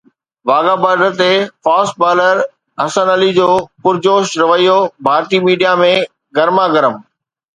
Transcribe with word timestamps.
Wagah 0.47 0.75
border 0.83 1.11
تي 1.19 1.31
fast 1.63 1.93
bowler 2.01 2.35
Hasan 2.83 3.07
Ali 3.15 3.29
جو 3.37 3.47
پرجوش 3.83 4.27
رويو 4.41 4.77
ڀارتي 5.05 5.37
ميڊيا 5.47 5.71
۾ 5.83 5.91
گرما 6.37 6.65
گرم 6.75 6.95